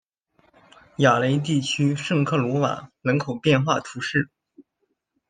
[0.97, 4.31] 雅雷地区圣克鲁瓦人口变化图示